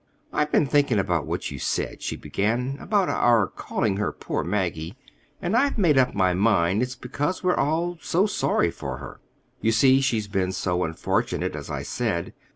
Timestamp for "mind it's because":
6.33-7.43